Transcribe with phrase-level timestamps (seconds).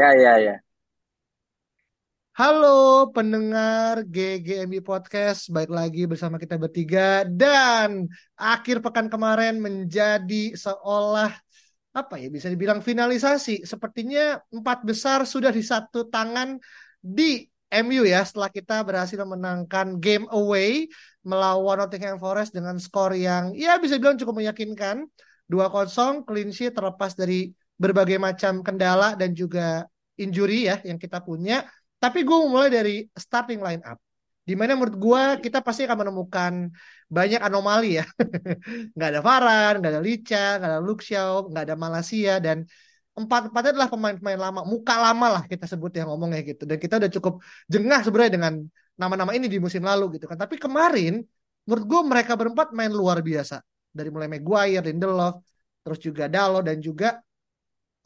[0.00, 0.56] Ya, ya, ya.
[2.32, 11.36] Halo pendengar GGMI Podcast, baik lagi bersama kita bertiga dan akhir pekan kemarin menjadi seolah
[11.92, 13.68] apa ya bisa dibilang finalisasi.
[13.68, 16.56] Sepertinya empat besar sudah di satu tangan
[16.96, 20.88] di MU ya setelah kita berhasil memenangkan game away
[21.28, 25.04] melawan Nottingham Forest dengan skor yang ya bisa dibilang cukup meyakinkan
[25.44, 29.88] 2-0 clean sheet terlepas dari berbagai macam kendala dan juga
[30.20, 31.64] injury ya yang kita punya.
[31.96, 33.96] Tapi gue mulai dari starting line up.
[34.44, 36.52] Di mana menurut gue kita pasti akan menemukan
[37.08, 38.04] banyak anomali ya.
[38.94, 42.58] nggak ada Varane, nggak ada Licha, nggak ada Shaw, nggak ada Malaysia dan
[43.16, 46.62] empat-empatnya adalah pemain-pemain lama, muka lama lah kita sebut yang ngomongnya gitu.
[46.68, 47.34] Dan kita udah cukup
[47.68, 48.54] jengah sebenarnya dengan
[48.96, 50.36] nama-nama ini di musim lalu gitu kan.
[50.36, 51.20] Tapi kemarin
[51.64, 53.60] menurut gue mereka berempat main luar biasa.
[53.90, 55.42] Dari mulai Maguire, Lindelof,
[55.82, 57.18] terus juga Dalo dan juga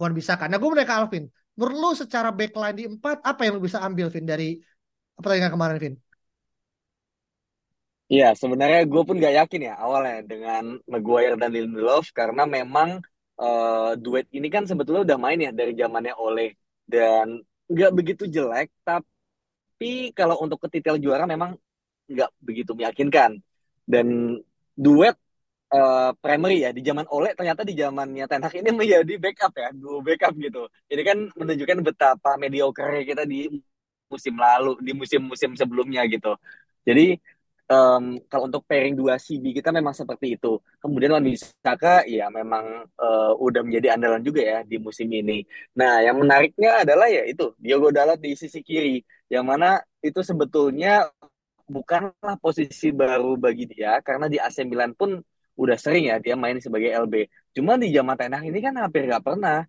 [0.00, 0.44] Wan Bisaka.
[0.50, 3.78] Nah gue mulai ke Alvin menurut lu secara backline di empat apa yang lu bisa
[3.86, 4.58] ambil Vin dari
[5.14, 5.94] pertandingan kemarin Vin?
[8.04, 13.00] Iya, sebenarnya gue pun gak yakin ya awalnya dengan Maguire dan Lindelof karena memang
[13.40, 16.52] uh, duet ini kan sebetulnya udah main ya dari zamannya Oleh
[16.84, 21.56] dan nggak begitu jelek, tapi kalau untuk ke titel juara memang
[22.12, 23.40] nggak begitu meyakinkan.
[23.88, 24.36] Dan
[24.76, 25.16] duet
[25.74, 29.68] uh, primary ya di zaman Oleh ternyata di zamannya Ten Hag ini menjadi backup ya,
[29.74, 30.62] dua backup gitu.
[30.86, 33.50] Jadi kan menunjukkan betapa mediocre kita di
[34.06, 36.38] musim lalu, di musim-musim sebelumnya gitu.
[36.86, 37.18] Jadi
[37.68, 40.60] um, kalau untuk pairing dua CB kita memang seperti itu.
[40.80, 45.42] Kemudian Wan Bisaka ya memang uh, udah menjadi andalan juga ya di musim ini.
[45.76, 49.00] Nah, yang menariknya adalah ya itu Diogo Dalot di sisi kiri,
[49.32, 51.08] yang mana itu sebetulnya
[51.64, 55.16] bukanlah posisi baru bagi dia karena di AC Milan pun
[55.54, 57.30] udah sering ya dia main sebagai LB.
[57.54, 59.62] Cuma di zaman Tenang ini kan hampir nggak pernah.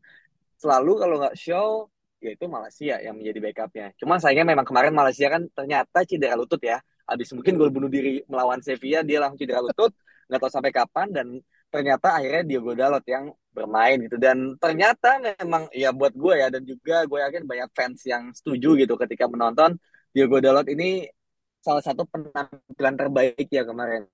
[0.58, 1.90] Selalu kalau nggak show,
[2.24, 3.88] ya itu Malaysia yang menjadi backupnya.
[4.02, 6.82] Cuma sayangnya memang kemarin Malaysia kan ternyata cedera lutut ya.
[7.06, 9.94] Abis mungkin gol bunuh diri melawan Sevilla, dia langsung cedera lutut,
[10.26, 11.28] nggak tahu sampai kapan, dan
[11.70, 14.18] ternyata akhirnya Diogo Dalot yang bermain gitu.
[14.18, 18.74] Dan ternyata memang ya buat gue ya, dan juga gue yakin banyak fans yang setuju
[18.82, 19.78] gitu ketika menonton,
[20.10, 21.06] Diogo Dalot ini
[21.62, 24.06] salah satu penampilan terbaik ya kemarin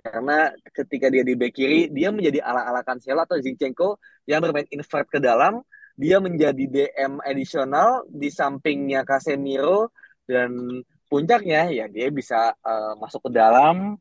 [0.00, 5.06] karena ketika dia di back kiri dia menjadi ala-ala Cancelo atau Zinchenko yang bermain invert
[5.08, 5.60] ke dalam.
[5.96, 9.92] Dia menjadi DM additional di sampingnya Casemiro.
[10.26, 13.94] Dan puncaknya ya dia bisa uh, masuk ke dalam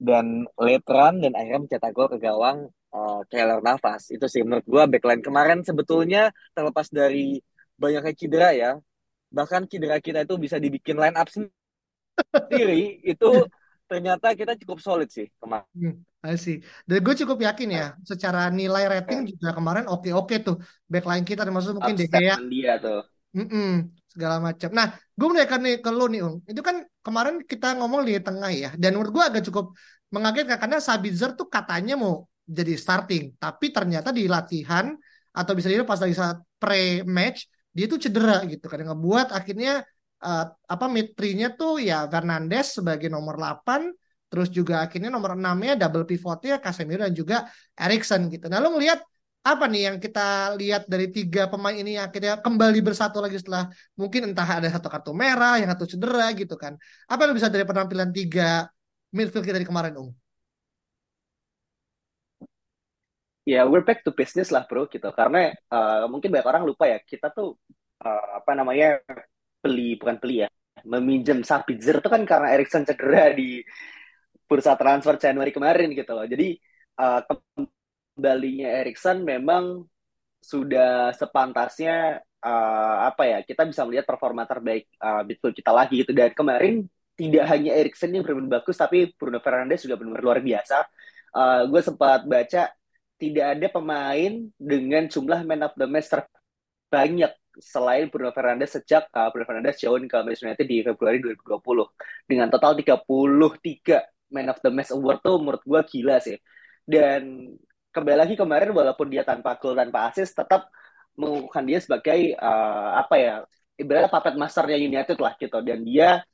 [0.00, 0.88] dan late
[1.20, 4.10] dan akhirnya mencetak gol ke gawang uh, Keller Navas.
[4.10, 5.22] Itu sih menurut gua backline.
[5.22, 7.38] Kemarin sebetulnya terlepas dari
[7.78, 8.72] banyaknya cedera ya
[9.32, 13.48] bahkan cedera kita itu bisa dibikin line up sendiri itu
[13.92, 15.68] ternyata kita cukup solid sih kemarin.
[15.76, 15.94] Hmm,
[16.24, 16.64] I see.
[16.88, 20.56] Dan gue cukup yakin ya, secara nilai rating juga kemarin oke-oke tuh.
[20.88, 22.40] Backline kita termasuk mungkin De Gea.
[22.48, 23.04] dia tuh.
[23.36, 23.70] Mm -mm,
[24.08, 24.68] segala macam.
[24.72, 26.36] Nah, gue menanyakan nih ke lu nih, Ung.
[26.48, 28.70] Itu kan kemarin kita ngomong di tengah ya.
[28.80, 29.76] Dan menurut gue agak cukup
[30.12, 33.36] mengagetkan karena Sabitzer tuh katanya mau jadi starting.
[33.36, 34.92] Tapi ternyata di latihan
[35.32, 38.68] atau bisa dilihat pas lagi saat pre-match, dia tuh cedera gitu.
[38.68, 39.84] Kadang ngebuat akhirnya
[40.22, 43.90] uh, apa mitrinya tuh ya Fernandes sebagai nomor 8
[44.32, 47.36] terus juga akhirnya nomor 6-nya double pivotnya Casemiro dan juga
[47.76, 48.48] Erikson gitu.
[48.48, 49.04] Nah, lo ngelihat
[49.42, 53.68] apa nih yang kita lihat dari tiga pemain ini yang akhirnya kembali bersatu lagi setelah
[53.98, 56.78] mungkin entah ada satu kartu merah, yang satu cedera gitu kan.
[57.10, 58.70] Apa yang bisa dari penampilan tiga
[59.12, 60.10] midfield kita dari kemarin, Ung?
[63.42, 65.10] Ya, we're back to business lah, bro, gitu.
[65.10, 67.58] Karena uh, mungkin banyak orang lupa ya, kita tuh
[68.00, 69.02] uh, apa namanya
[69.62, 70.48] beli bukan beli ya
[70.86, 73.62] meminjam Sabitzer itu kan karena Erikson cedera di
[74.46, 76.26] bursa transfer Januari kemarin gitu loh.
[76.26, 76.58] Jadi
[77.00, 79.86] uh, kembalinya Erikson memang
[80.42, 86.10] sudah sepantasnya uh, apa ya kita bisa melihat performa terbaik uh, midfield kita lagi gitu
[86.10, 86.82] dan kemarin
[87.14, 90.84] tidak hanya Erikson yang bermain bagus tapi Bruno Fernandes juga benar luar biasa.
[91.32, 92.68] Uh, gue sempat baca
[93.16, 99.28] tidak ada pemain dengan jumlah man of the match terbanyak selain Bruno Fernandes sejak uh,
[99.28, 101.60] Bruno Fernandes join ke Manchester United di Februari 2020
[102.30, 106.40] dengan total 33 man of the match award tuh menurut gue gila sih.
[106.82, 107.52] Dan
[107.92, 110.72] kembali lagi kemarin walaupun dia tanpa gol tanpa assist tetap
[111.12, 113.34] mengukuhkan dia sebagai uh, apa ya
[113.76, 115.58] ibaratnya puppet masternya United lah gitu.
[115.60, 116.24] Dan dia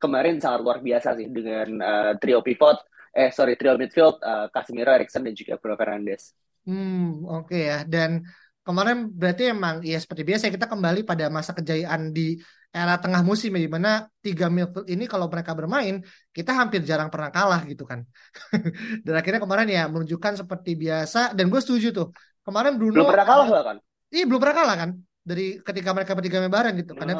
[0.00, 2.80] kemarin sangat luar biasa sih dengan uh, trio pivot
[3.12, 6.32] eh sorry trio midfield uh, Casemiro, Erikson dan juga Bruno Fernandes.
[6.64, 7.78] Hmm oke okay ya.
[7.84, 8.24] Dan
[8.62, 12.38] kemarin berarti emang ya seperti biasa kita kembali pada masa kejayaan di
[12.72, 16.00] era tengah musim ya di mana tiga midfield ini kalau mereka bermain
[16.32, 18.00] kita hampir jarang pernah kalah gitu kan.
[19.04, 22.08] Dan akhirnya kemarin ya menunjukkan seperti biasa dan gue setuju tuh.
[22.42, 23.76] Kemarin Bruno belum pernah kalah bahkan
[24.08, 24.90] iya belum pernah kalah kan?
[25.22, 26.92] Dari ketika mereka bertiga main bareng gitu.
[26.96, 27.12] Kan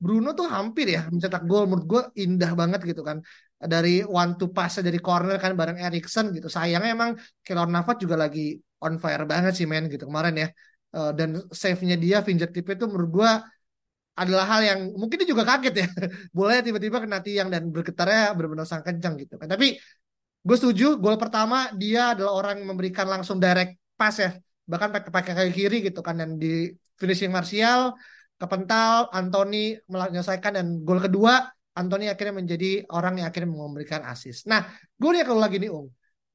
[0.00, 3.20] Bruno tuh hampir ya mencetak gol menurut gue indah banget gitu kan.
[3.60, 6.48] Dari one to pass dari corner kan bareng Erikson gitu.
[6.48, 7.10] Sayangnya emang
[7.44, 10.48] Keylor Navas juga lagi on fire banget sih men gitu kemarin ya.
[10.90, 13.30] Uh, dan save-nya dia fingertip itu menurut gue
[14.18, 15.86] adalah hal yang mungkin dia juga kaget ya.
[16.36, 19.48] Boleh tiba-tiba kena tiang dan bergetarnya benar-benar sang kencang gitu kan.
[19.48, 19.78] Tapi
[20.40, 24.30] gue setuju gol pertama dia adalah orang yang memberikan langsung direct pass ya.
[24.66, 26.20] Bahkan pakai pakai kaki kiri gitu kan.
[26.20, 26.68] Dan di
[27.00, 27.94] finishing Martial
[28.40, 31.44] kepental Anthony menyelesaikan dan gol kedua
[31.76, 34.44] Anthony akhirnya menjadi orang yang akhirnya memberikan assist.
[34.50, 34.66] Nah,
[34.98, 35.88] gue lihat kalau lagi nih Ung.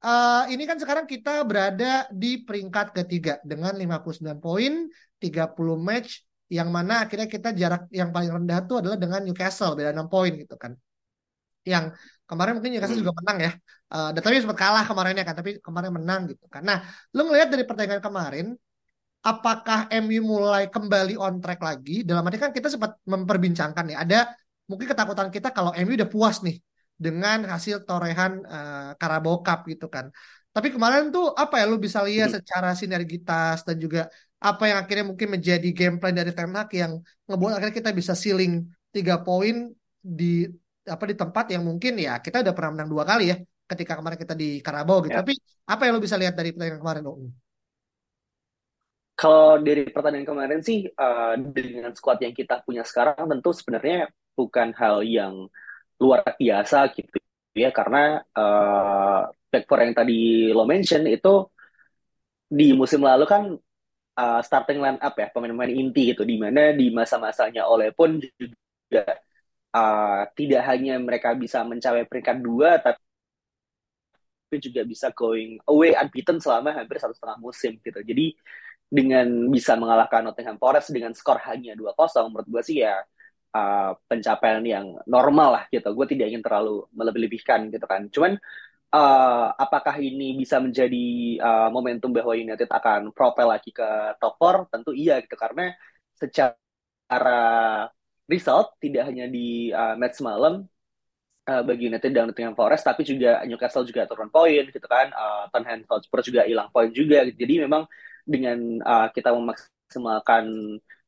[0.06, 4.86] Uh, ini kan sekarang kita berada di peringkat ketiga dengan 59 poin,
[5.18, 9.98] 30 match, yang mana akhirnya kita jarak yang paling rendah itu adalah dengan Newcastle, beda
[9.98, 10.78] 6 poin gitu kan.
[11.66, 11.98] Yang
[12.30, 13.52] kemarin mungkin Newcastle juga menang ya.
[13.90, 16.62] Uh, tapi sempat kalah kemarinnya kan, tapi kemarin menang gitu kan.
[16.62, 18.46] Nah, lu ngelihat dari pertandingan kemarin,
[19.26, 22.06] apakah MU mulai kembali on track lagi?
[22.06, 24.20] Dalam arti kan kita sempat memperbincangkan ya, ada
[24.70, 26.62] mungkin ketakutan kita kalau MU udah puas nih
[26.96, 30.10] dengan hasil torehan uh, Carabao Cup gitu kan.
[30.56, 32.36] Tapi kemarin tuh apa ya lu bisa lihat hmm.
[32.40, 34.08] secara sinergitas dan juga
[34.40, 38.14] apa yang akhirnya mungkin menjadi game plan dari Ten Hag yang ngebuat akhirnya kita bisa
[38.16, 38.64] ceiling
[38.96, 40.48] tiga poin di
[40.86, 44.20] apa di tempat yang mungkin ya kita udah pernah menang dua kali ya ketika kemarin
[44.22, 45.18] kita di Carabao gitu.
[45.18, 45.20] Ya.
[45.20, 45.34] Tapi
[45.66, 47.46] apa yang lu bisa lihat dari pertandingan kemarin, Om?
[49.16, 54.76] kalau dari pertandingan kemarin sih uh, dengan squad yang kita punya sekarang tentu sebenarnya bukan
[54.76, 55.48] hal yang
[56.02, 57.18] luar biasa gitu
[57.56, 61.48] ya karena uh, back four yang tadi lo mention itu
[62.46, 63.44] di musim lalu kan
[64.20, 69.04] uh, starting line up ya pemain-pemain inti gitu di mana di masa-masanya oleh pun juga
[69.76, 73.00] uh, tidak hanya mereka bisa mencapai peringkat dua tapi
[74.62, 78.00] juga bisa going away unbeaten selama hampir satu setengah musim gitu.
[78.00, 78.32] Jadi
[78.86, 83.02] dengan bisa mengalahkan Nottingham Forest dengan skor hanya 2-0 menurut gue sih ya
[83.56, 85.88] uh, pencapaian yang normal lah gitu.
[85.96, 88.12] Gue tidak ingin terlalu melebih-lebihkan gitu kan.
[88.12, 88.34] Cuman
[88.92, 91.06] uh, apakah ini bisa menjadi
[91.40, 93.88] uh, momentum bahwa United akan propel lagi ke
[94.20, 94.72] top 4?
[94.74, 95.72] Tentu iya gitu karena
[96.20, 97.40] secara
[98.28, 100.66] result tidak hanya di uh, match malam
[101.50, 105.10] uh, bagi United dan Nottingham Forest tapi juga Newcastle juga turun poin gitu kan.
[105.14, 107.24] Uh, Tottenham Hotspur juga hilang poin juga.
[107.24, 107.38] Gitu.
[107.46, 107.88] Jadi memang
[108.26, 110.46] dengan uh, kita memaksimalkan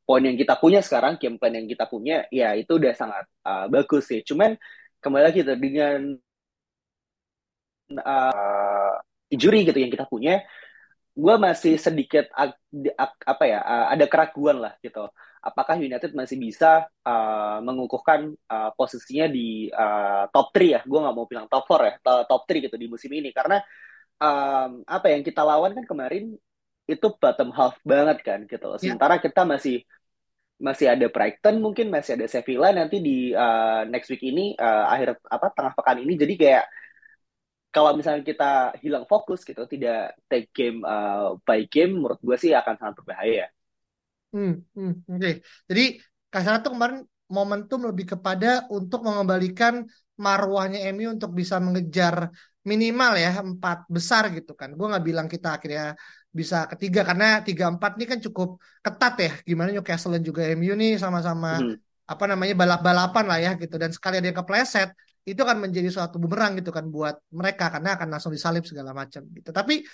[0.08, 3.68] poin yang kita punya sekarang, game plan yang kita punya, ya itu udah sangat uh,
[3.68, 4.24] bagus sih.
[4.24, 4.56] Cuman
[5.04, 6.16] kembali lagi gitu, dengan
[8.00, 8.94] uh,
[9.28, 10.40] injury gitu yang kita punya,
[11.12, 12.32] gue masih sedikit
[13.28, 15.12] apa ya, uh, ada keraguan lah gitu.
[15.44, 20.80] Apakah United masih bisa uh, mengukuhkan uh, posisinya di uh, top 3 ya?
[20.88, 21.94] Gue nggak mau bilang top 4 ya,
[22.24, 23.28] top 3 gitu di musim ini.
[23.28, 23.60] Karena
[24.24, 26.32] um, apa yang kita lawan kan kemarin
[26.88, 28.66] itu bottom half banget kan gitu.
[28.74, 28.78] Ya.
[28.80, 29.24] Sementara yeah.
[29.28, 29.84] kita masih
[30.58, 35.22] masih ada Brighton mungkin masih ada Sevilla nanti di uh, next week ini uh, akhir
[35.30, 36.64] apa tengah pekan ini jadi kayak
[37.68, 42.50] kalau misalnya kita hilang fokus gitu tidak take game uh, by game menurut gue sih
[42.56, 43.46] akan sangat berbahaya.
[44.34, 45.20] Hmm, hmm oke.
[45.20, 45.34] Okay.
[45.68, 45.84] Jadi
[46.32, 49.84] kasar tuh kemarin momentum lebih kepada untuk mengembalikan
[50.16, 52.32] marwahnya MU untuk bisa mengejar
[52.64, 54.72] minimal ya empat besar gitu kan.
[54.74, 55.94] Gue nggak bilang kita akhirnya
[56.28, 59.32] bisa ketiga karena tiga empat ini kan cukup ketat ya.
[59.48, 61.74] Gimana Newcastle dan juga MU nih sama-sama hmm.
[62.08, 63.74] apa namanya balap-balapan lah ya gitu.
[63.80, 64.92] Dan sekali ada yang kepleset
[65.28, 69.28] itu akan menjadi suatu bumerang gitu kan buat mereka karena akan langsung disalip segala macam
[69.28, 69.50] gitu.
[69.52, 69.84] Tapi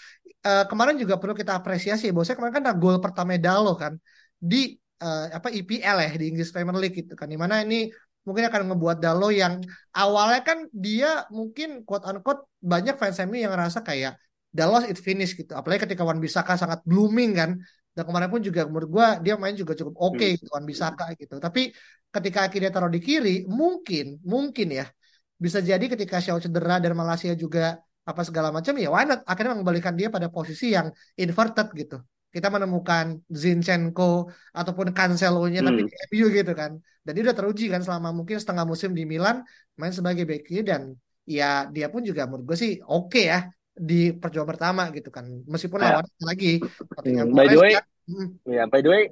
[0.47, 3.99] uh, kemarin juga perlu kita apresiasi bahwa saya kemarin kan ada gol pertama Dalo kan
[4.39, 7.27] di uh, apa IPL ya di English Premier League gitu kan.
[7.27, 7.91] Di mana ini
[8.23, 9.59] mungkin akan ngebuat Dalo yang
[9.91, 14.15] awalnya kan dia mungkin quote unquote banyak fans MU yang ngerasa kayak
[14.55, 15.51] Dallas it finish gitu.
[15.59, 17.51] Apalagi ketika Wan Bisaka sangat blooming kan.
[17.95, 20.39] Dan kemarin pun juga menurut gue dia main juga cukup oke okay, hmm.
[20.39, 21.43] gitu Wan Bisaka gitu.
[21.43, 21.75] Tapi
[22.15, 24.87] ketika akhirnya taruh di kiri, mungkin mungkin ya
[25.35, 29.57] bisa jadi ketika Xiao cedera dan Malaysia juga apa segala macam ya why not akhirnya
[29.57, 31.99] mengembalikan dia pada posisi yang inverted gitu.
[32.31, 35.69] Kita menemukan Zinchenko ataupun Cancelo-nya hmm.
[35.71, 36.79] tapi di MU gitu kan.
[37.03, 39.43] Dan dia udah teruji kan selama mungkin setengah musim di Milan
[39.79, 40.95] main sebagai back dan
[41.27, 43.39] ya dia pun juga menurut gue sih oke okay ya
[43.75, 45.27] di perjuangan pertama gitu kan.
[45.53, 46.47] Meskipun Nah, lawannya lagi
[46.95, 47.85] Nottingham hmm, by the way, kan.
[48.09, 48.29] Hmm.
[48.47, 49.03] ya by the way,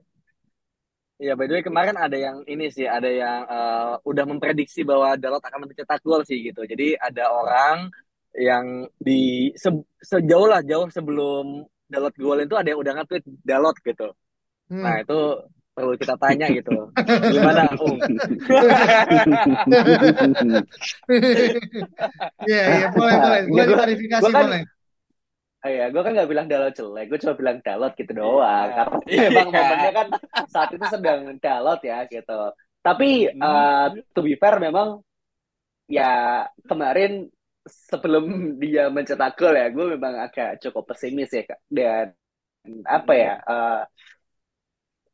[1.22, 5.14] ya by the way kemarin ada yang ini sih, ada yang eh, udah memprediksi bahwa
[5.18, 6.66] Dalot akan mencetak gol sih gitu.
[6.66, 7.90] Jadi ada orang
[8.34, 13.76] yang di se- sejauh lah jauh sebelum Dalot gol itu ada yang udah nge-tweet Dalot
[13.84, 14.08] gitu.
[14.82, 15.04] Nah Hmm.
[15.04, 15.18] itu
[15.72, 16.92] perlu kita tanya gitu.
[17.32, 17.96] Gimana, Um?
[22.44, 23.40] Iya, iya, boleh, boleh.
[23.48, 24.62] Gue diklarifikasi, gue kan boleh.
[25.62, 28.68] Ah, ya, gue kan nggak bilang Dalot jelek, gue cuma bilang Dalot gitu doang.
[28.74, 29.28] Karena Iya.
[29.30, 30.06] memang momennya kan
[30.50, 32.40] saat itu sedang Dalot ya gitu.
[32.82, 33.40] Tapi Hmm.
[33.40, 34.98] uh, to be fair memang
[35.86, 37.30] ya kemarin
[37.62, 41.60] sebelum dia mencetak gol ya, gue memang agak cukup pesimis ya Kak.
[41.70, 42.10] Dan
[42.82, 43.34] apa ya?
[43.46, 43.80] uh,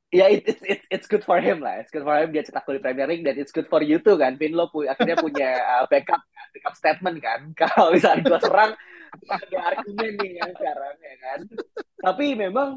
[0.08, 1.84] ya it, it's it's it's good for him lah.
[1.84, 4.00] It's good for him dia cetak gol di Premier League dan it's good for you
[4.00, 4.40] too kan.
[4.40, 6.20] Vin lo pu- akhirnya punya uh, backup
[6.56, 7.52] backup statement kan.
[7.60, 8.72] Kalau misalnya gue serang
[9.28, 11.40] ada argumen nih kan sekarang ya kan.
[12.08, 12.68] Tapi memang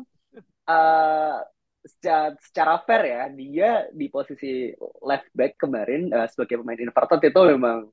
[0.68, 1.38] uh,
[1.82, 4.70] secara, secara fair ya dia di posisi
[5.02, 7.88] left back kemarin uh, sebagai pemain inverted itu memang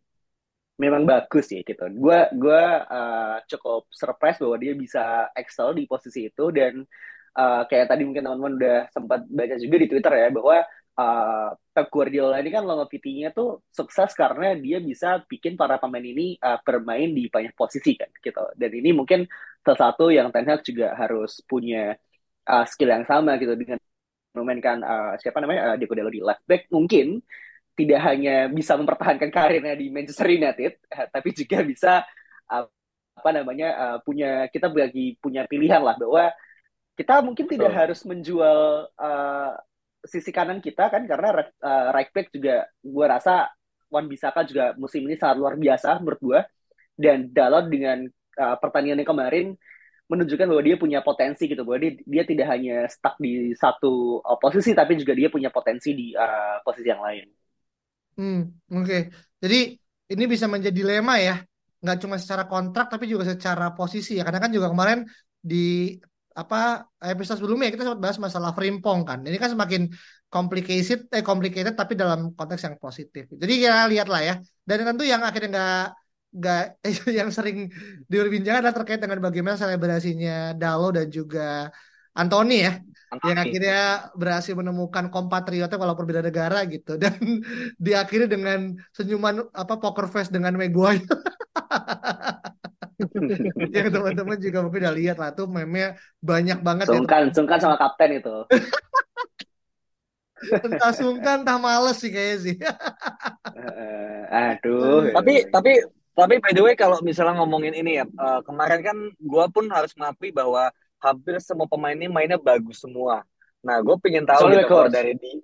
[0.78, 1.87] memang bagus ya gitu.
[1.95, 6.83] Gue gue uh, cukup surprise bahwa dia bisa excel di posisi itu dan
[7.38, 10.57] uh, kayak tadi mungkin teman-teman udah sempat baca juga di Twitter ya bahwa
[10.99, 16.35] uh, Pep Guardiola ini kan longevity-nya tuh sukses karena dia bisa bikin para pemain ini
[16.42, 18.42] uh, bermain di banyak posisi kan gitu.
[18.59, 19.23] Dan ini mungkin
[19.62, 21.95] salah satu yang Ten Hag juga harus punya
[22.50, 23.78] uh, skill yang sama gitu dengan
[24.35, 27.23] memainkan uh, siapa namanya uh, Diego Dalot di left back mungkin
[27.78, 32.02] tidak hanya bisa mempertahankan karirnya di Manchester United, eh, tapi juga bisa
[32.50, 32.66] uh,
[33.14, 36.35] apa namanya uh, punya kita bagi punya pilihan lah bahwa
[36.99, 37.78] kita mungkin tidak Betul.
[37.78, 38.59] harus menjual
[38.90, 39.55] uh,
[40.02, 43.55] sisi kanan kita kan karena uh, right back juga gue rasa
[43.87, 46.40] Wan Bisaka juga musim ini sangat luar biasa menurut gue
[46.99, 48.02] dan Dalot dengan
[48.35, 49.47] uh, pertandingannya kemarin
[50.11, 54.38] menunjukkan bahwa dia punya potensi gitu bahwa dia, dia tidak hanya stuck di satu uh,
[54.40, 57.26] posisi tapi juga dia punya potensi di uh, posisi yang lain.
[58.19, 58.43] Hmm,
[58.75, 58.99] oke.
[59.38, 59.78] Jadi
[60.11, 61.38] ini bisa menjadi dilema ya,
[61.78, 64.26] nggak cuma secara kontrak tapi juga secara posisi ya.
[64.26, 65.07] Karena kan juga kemarin
[65.38, 65.95] di
[66.38, 69.18] apa episode sebelumnya kita sempat bahas masalah Frimpong kan.
[69.26, 69.83] Ini kan semakin
[70.30, 73.26] complicated, eh complicated tapi dalam konteks yang positif.
[73.42, 74.35] Jadi kita lihat lah ya.
[74.62, 75.83] Dan tentu yang akhirnya nggak
[76.38, 76.62] nggak
[77.18, 77.73] yang sering
[78.07, 81.73] diperbincangkan adalah terkait dengan bagaimana selebrasinya Dalo dan juga
[82.14, 82.73] Anthony ya
[83.25, 87.16] yang akhirnya berhasil menemukan kompatriotnya walaupun beda negara gitu dan
[87.80, 91.00] diakhiri dengan senyuman apa poker face dengan Maguire
[93.76, 97.78] yang teman-teman juga mungkin udah lihat lah tuh meme banyak banget ya Sungkan, sungkan sama
[97.78, 98.37] kapten itu.
[100.38, 102.57] entah sungkan entah males sih kayaknya sih
[103.59, 105.11] Eh, aduh.
[105.11, 105.83] Tapi tapi
[106.14, 109.95] tapi by the way kalau misalnya ngomongin ini ya eh, kemarin kan gue pun harus
[109.99, 110.71] mengakui bahwa
[111.02, 113.26] hampir semua pemain ini mainnya bagus semua.
[113.67, 115.43] Nah gue pengen tahu Kecuali gitu kalau dari di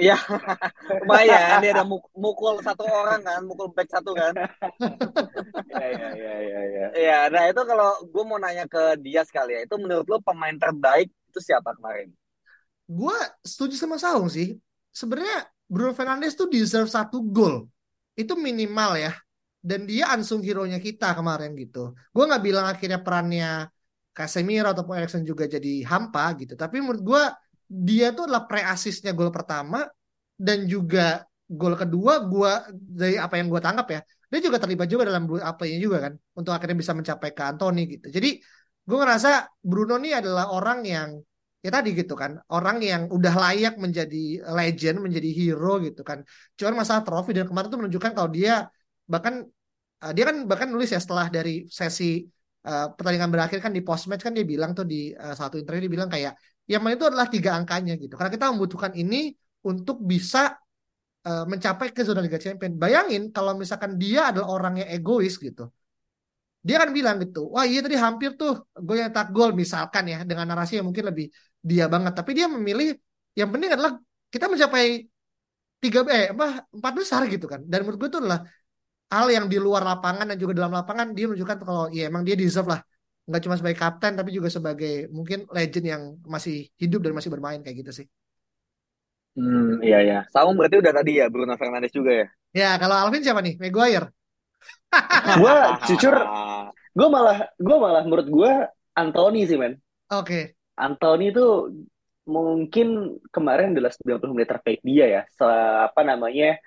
[0.00, 0.14] Iya,
[1.06, 4.34] lumayan dia ada muk- mukul satu orang kan, mukul back satu kan.
[5.70, 6.84] Ya, ya, ya, ya, ya.
[7.00, 10.56] Iya, nah itu kalau gue mau nanya ke dia sekali ya, itu menurut lo pemain
[10.62, 12.08] terbaik itu siapa kemarin?
[12.90, 13.16] gue
[13.46, 14.58] setuju sama Saung sih
[14.90, 17.70] sebenarnya Bruno Fernandes tuh deserve satu gol
[18.18, 19.12] itu minimal ya
[19.62, 23.70] dan dia unsung hero-nya kita kemarin gitu gue nggak bilang akhirnya perannya
[24.10, 27.22] Casemiro ataupun Erikson juga jadi hampa gitu tapi menurut gue
[27.70, 29.86] dia tuh adalah pre-assistnya gol pertama
[30.34, 34.00] dan juga gol kedua gue dari apa yang gue tangkap ya
[34.30, 37.98] dia juga terlibat juga dalam apa ini juga kan untuk akhirnya bisa mencapai ke Anthony
[37.98, 38.06] gitu.
[38.14, 38.38] Jadi
[38.86, 41.18] gue ngerasa Bruno ini adalah orang yang
[41.60, 46.22] ya tadi gitu kan orang yang udah layak menjadi legend menjadi hero gitu kan.
[46.54, 48.70] Cuman masalah trofi dan kemarin tuh menunjukkan kalau dia
[49.10, 49.42] bahkan
[50.06, 52.22] uh, dia kan bahkan nulis ya setelah dari sesi
[52.70, 55.90] uh, pertandingan berakhir kan di post match kan dia bilang tuh di uh, satu interview
[55.90, 56.38] dia bilang kayak
[56.70, 58.14] yang itu adalah tiga angkanya gitu.
[58.14, 59.34] Karena kita membutuhkan ini
[59.66, 60.54] untuk bisa
[61.26, 65.66] uh, mencapai ke zona Liga Champions bayangin kalau misalkan dia adalah orang yang egois gitu.
[66.60, 70.18] Dia kan bilang gitu, wah iya tadi hampir tuh gue yang tak gol misalkan ya
[70.28, 73.00] dengan narasi yang mungkin lebih dia banget, tapi dia memilih
[73.32, 73.96] yang penting adalah
[74.28, 75.08] kita mencapai
[75.80, 78.44] tiga eh apa empat besar gitu kan, dan menurut gue itu adalah
[79.08, 82.36] hal yang di luar lapangan dan juga dalam lapangan dia menunjukkan kalau ya emang dia
[82.36, 82.80] deserve lah,
[83.28, 87.60] nggak cuma sebagai kapten tapi juga sebagai mungkin legend yang masih hidup dan masih bermain
[87.60, 88.06] kayak gitu sih.
[89.38, 90.18] Hmm, iya ya.
[90.28, 92.26] Saung berarti udah tadi ya Bruno Fernandes juga ya.
[92.50, 93.56] Ya kalau Alvin siapa nih?
[93.60, 94.10] Maguire.
[95.40, 95.54] gue
[95.88, 96.14] jujur
[96.90, 98.52] gue malah gue malah menurut gue
[98.98, 99.78] Anthony sih men
[100.10, 100.26] Oke.
[100.26, 100.44] Okay.
[100.74, 101.70] Anthony itu
[102.26, 105.46] mungkin kemarin adalah 90 menit terbaik dia ya Se
[105.86, 106.58] apa namanya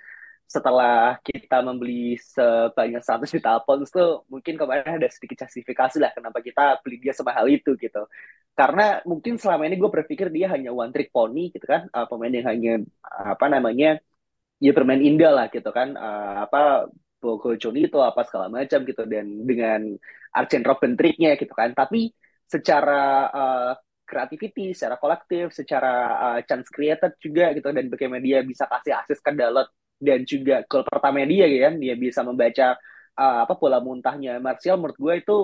[0.47, 6.39] setelah kita membeli sebanyak 100 juta pounds tuh mungkin kemarin ada sedikit justifikasi lah kenapa
[6.45, 8.05] kita beli dia semahal itu gitu.
[8.53, 12.29] Karena mungkin selama ini gue berpikir dia hanya one trick pony gitu kan, uh, pemain
[12.29, 13.97] yang hanya apa namanya
[14.61, 16.87] ya bermain indah lah gitu kan, uh, apa
[17.23, 19.03] Bogo itu apa segala macam gitu.
[19.07, 19.81] Dan dengan
[20.35, 21.73] Arjen Robben triknya gitu kan.
[21.73, 22.11] Tapi
[22.45, 23.71] secara uh,
[24.05, 27.71] creativity, secara kolektif, secara uh, chance created juga gitu.
[27.73, 29.71] Dan bagaimana dia bisa kasih akses ke Dalot
[30.03, 31.73] dan juga gol pertama dia ya kan?
[31.79, 32.75] Dia bisa membaca
[33.17, 35.37] uh, apa pola muntahnya Martial menurut gue itu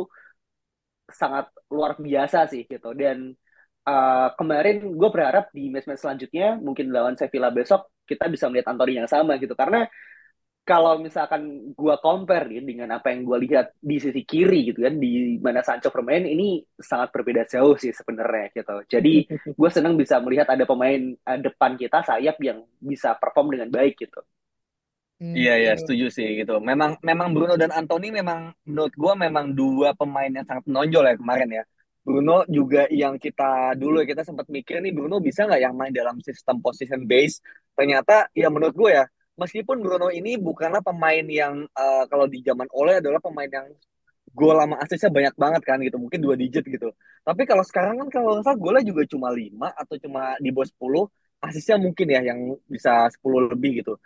[1.09, 2.93] sangat luar biasa sih gitu.
[2.93, 3.33] Dan
[3.87, 9.01] uh, kemarin gue berharap di match-match selanjutnya mungkin lawan Sevilla besok kita bisa melihat Anthony
[9.01, 9.53] yang sama gitu.
[9.57, 9.85] Karena
[10.69, 15.01] kalau misalkan gue compare nih dengan apa yang gue lihat di sisi kiri gitu kan
[15.01, 18.75] di mana Sancho bermain ini sangat berbeda jauh sih sebenarnya gitu.
[18.85, 23.69] Jadi gue senang bisa melihat ada pemain uh, depan kita sayap yang bisa perform dengan
[23.73, 24.21] baik gitu
[25.19, 26.63] iya iya setuju sih gitu.
[26.63, 31.15] Memang memang Bruno dan Anthony memang menurut gue memang dua pemain yang sangat menonjol ya
[31.19, 31.63] kemarin ya.
[31.99, 35.91] Bruno juga yang kita dulu ya kita sempat mikir nih Bruno bisa nggak yang main
[35.91, 37.43] dalam sistem position base.
[37.75, 39.05] Ternyata ya menurut gue ya
[39.39, 43.67] meskipun Bruno ini bukanlah pemain yang uh, kalau di zaman Ole adalah pemain yang
[44.35, 46.93] gol lama asisnya banyak banget kan gitu mungkin dua digit gitu
[47.25, 50.69] tapi kalau sekarang kan kalau nggak salah golnya juga cuma lima atau cuma di bawah
[50.69, 53.97] 10 asisnya mungkin ya yang bisa 10 lebih gitu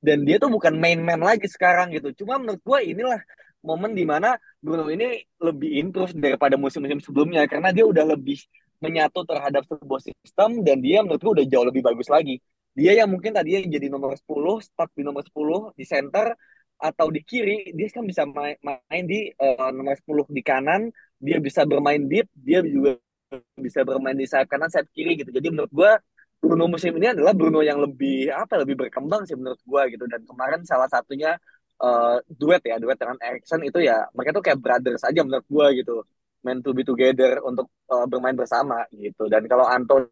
[0.00, 2.24] dan dia tuh bukan main man lagi sekarang gitu.
[2.24, 3.20] Cuma menurut gue inilah
[3.64, 7.48] momen di mana Bruno ini lebih improve daripada musim-musim sebelumnya.
[7.50, 8.38] Karena dia udah lebih
[8.78, 12.38] menyatu terhadap sebuah sistem dan dia menurut gue udah jauh lebih bagus lagi.
[12.76, 14.28] Dia yang mungkin tadi yang jadi nomor 10
[14.60, 16.36] start di nomor 10 di center
[16.76, 20.92] atau di kiri dia kan bisa main, main di uh, nomor 10 di kanan.
[21.16, 23.00] Dia bisa bermain deep dia juga
[23.56, 25.32] bisa bermain di sayap kanan sayap kiri gitu.
[25.32, 25.92] Jadi menurut gue
[26.40, 30.22] Bruno musim ini adalah Bruno yang lebih apa lebih berkembang sih menurut gue gitu dan
[30.22, 31.34] kemarin salah satunya
[31.82, 35.66] uh, duet ya duet dengan Erikson itu ya mereka tuh kayak brothers aja menurut gue
[35.82, 35.94] gitu
[36.44, 40.06] main to be together untuk uh, bermain bersama gitu dan kalau Anton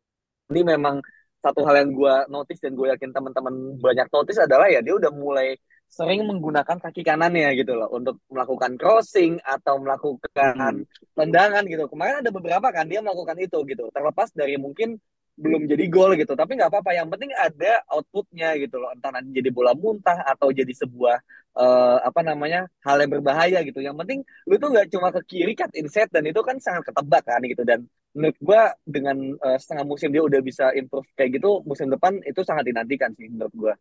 [0.51, 0.99] ini memang
[1.45, 5.13] satu hal yang gue notice dan gue yakin teman-teman banyak notice adalah ya dia udah
[5.13, 5.53] mulai
[5.95, 11.15] sering menggunakan kaki kanannya gitu loh untuk melakukan crossing atau melakukan hmm.
[11.15, 11.87] tendangan gitu.
[11.87, 13.87] Kemarin ada beberapa kan dia melakukan itu gitu.
[13.95, 14.99] Terlepas dari mungkin
[15.35, 16.33] belum jadi gol gitu.
[16.39, 18.91] Tapi nggak apa-apa yang penting ada outputnya gitu loh.
[18.95, 21.17] Entah nanti jadi bola muntah atau jadi sebuah
[21.59, 23.83] uh, apa namanya hal yang berbahaya gitu.
[23.83, 24.19] Yang penting
[24.49, 27.63] lu tuh nggak cuma ke kiri cut inset dan itu kan sangat ketebak kan gitu.
[27.67, 32.23] Dan menurut gua dengan uh, setengah musim dia udah bisa improve kayak gitu musim depan
[32.23, 33.75] itu sangat dinantikan sih menurut gua.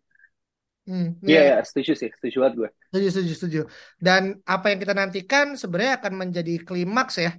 [0.84, 2.70] Hmm, Iya, yeah, yeah, setuju sih, setuju banget gue.
[2.92, 3.60] Setuju, setuju, setuju.
[4.04, 7.32] Dan apa yang kita nantikan sebenarnya akan menjadi klimaks ya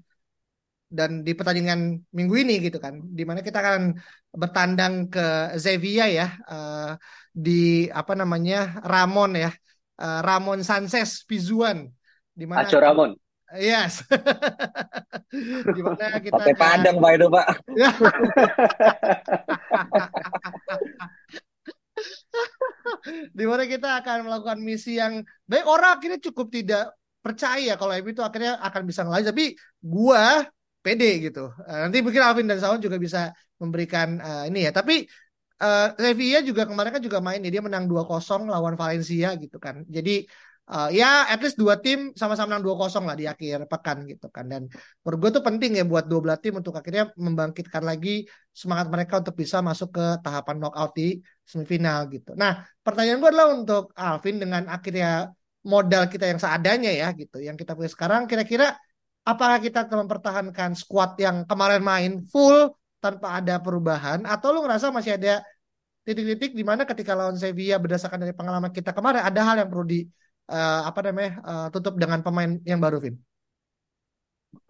[0.94, 3.98] dan di pertandingan minggu ini gitu kan di mana kita akan
[4.30, 6.94] bertandang ke Zevia ya uh,
[7.35, 9.50] di apa namanya Ramon ya
[9.98, 11.90] uh, Ramon Sanchez Pizuan
[12.30, 13.18] di mana Aco Ramon
[13.54, 14.02] Yes.
[15.76, 17.46] di mana kita Pakai Padang Pak itu, Pak.
[23.30, 26.92] di mana kita akan melakukan misi yang baik orang akhirnya cukup tidak
[27.24, 29.46] percaya kalau itu akhirnya akan bisa ngelayani tapi
[29.80, 30.44] gua
[30.85, 31.49] pede gitu.
[31.64, 34.73] Uh, nanti mungkin Alvin dan Sawan juga bisa memberikan uh, ini ya.
[34.77, 35.09] Tapi
[35.64, 39.81] uh, Sevilla juga kemarin kan juga main nih dia menang 2-0 lawan Valencia gitu kan.
[39.88, 40.29] Jadi
[40.68, 44.44] uh, ya at least dua tim sama-sama menang 2-0 lah di akhir pekan gitu kan.
[44.53, 44.62] Dan
[45.01, 49.25] menurut gue tuh penting ya buat dua belah tim untuk akhirnya membangkitkan lagi semangat mereka
[49.25, 52.37] untuk bisa masuk ke tahapan knockout di semifinal gitu.
[52.37, 55.33] Nah, pertanyaan gue adalah untuk Alvin dengan akhirnya
[55.64, 57.40] modal kita yang seadanya ya gitu.
[57.40, 58.77] Yang kita punya sekarang kira-kira
[59.24, 65.16] apakah kita mempertahankan squad yang kemarin main full tanpa ada perubahan atau lu ngerasa masih
[65.16, 65.44] ada
[66.04, 69.84] titik-titik di mana ketika lawan Sevilla berdasarkan dari pengalaman kita kemarin ada hal yang perlu
[69.88, 70.04] di
[70.52, 73.16] uh, apa namanya uh, tutup dengan pemain yang baru Vin?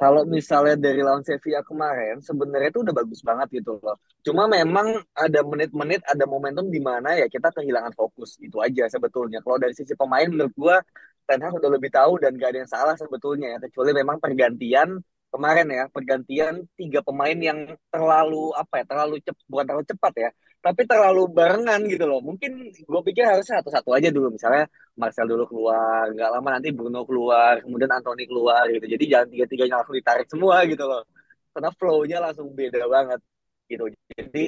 [0.01, 4.01] Kalau misalnya dari lawan Sevilla kemarin sebenarnya itu udah bagus banget gitu loh.
[4.25, 9.45] Cuma memang ada menit-menit ada momentum di mana ya kita kehilangan fokus itu aja sebetulnya.
[9.45, 10.81] Kalau dari sisi pemain menurut gua
[11.25, 13.59] Ten Hag udah lebih tahu dan gak ada yang salah sebetulnya ya.
[13.69, 15.01] Kecuali memang pergantian
[15.33, 15.85] kemarin ya.
[15.89, 17.59] Pergantian tiga pemain yang
[17.93, 20.31] terlalu apa ya terlalu cepat bukan terlalu cepat ya
[20.65, 22.21] tapi terlalu barengan gitu loh.
[22.25, 24.33] Mungkin gue pikir harus satu-satu aja dulu.
[24.33, 24.65] Misalnya
[24.97, 28.87] Marcel dulu keluar nggak lama nanti Bruno keluar kemudian Anthony keluar gitu.
[28.89, 31.05] Jadi jangan tiga-tiganya langsung ditarik semua gitu loh.
[31.53, 33.21] Karena flow-nya langsung beda banget
[33.69, 33.85] gitu.
[34.17, 34.45] Jadi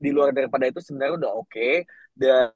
[0.00, 1.74] di luar daripada itu sebenarnya udah oke okay.
[2.14, 2.54] dan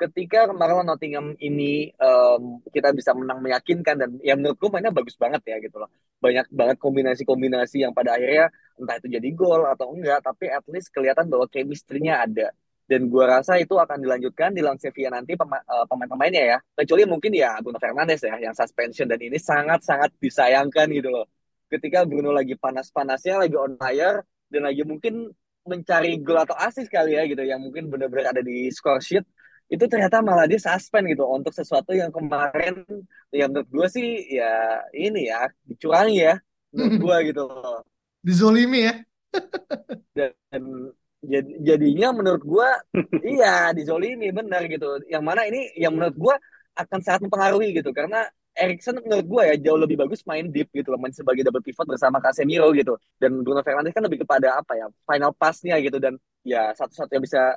[0.00, 5.44] ketika kemarin Nottingham ini um, kita bisa menang meyakinkan dan yang menurutku mainnya bagus banget
[5.44, 5.92] ya gitu loh.
[6.24, 8.48] Banyak banget kombinasi-kombinasi yang pada akhirnya
[8.80, 12.48] entah itu jadi gol atau enggak tapi at least kelihatan bahwa chemistry-nya ada.
[12.88, 16.58] Dan gue rasa itu akan dilanjutkan di Sevilla nanti eh, pemain-pemainnya ya.
[16.74, 21.28] Kecuali mungkin ya Bruno Fernandes ya yang suspension dan ini sangat-sangat disayangkan gitu loh.
[21.70, 25.30] Ketika Bruno lagi panas-panasnya lagi on fire dan lagi mungkin
[25.68, 29.22] mencari gol atau asis kali ya gitu yang mungkin benar-benar ada di score sheet
[29.70, 32.82] itu ternyata malah dia suspend gitu untuk sesuatu yang kemarin
[33.30, 36.34] yang menurut gue sih ya ini ya dicurangi ya
[36.74, 37.80] menurut gue gitu loh.
[38.18, 38.94] Dizolimi ya.
[40.18, 40.90] Dan
[41.62, 42.68] jadinya menurut gue
[43.22, 45.06] iya dizolimi benar gitu.
[45.06, 46.34] Yang mana ini yang menurut gue
[46.74, 47.94] akan sangat mempengaruhi gitu.
[47.94, 51.86] Karena Erikson menurut gue ya jauh lebih bagus main deep gitu main sebagai double pivot
[51.86, 52.98] bersama Casemiro gitu.
[53.22, 56.02] Dan Bruno Fernandes kan lebih kepada apa ya final passnya gitu.
[56.02, 57.54] Dan ya satu-satu yang bisa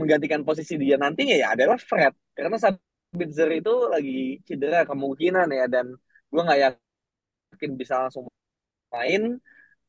[0.00, 2.14] menggantikan posisi dia nantinya ya adalah Fred.
[2.36, 5.86] Karena Sabitzer itu lagi cedera kemungkinan ya dan
[6.30, 8.24] gue nggak yakin bisa langsung
[8.94, 9.38] main.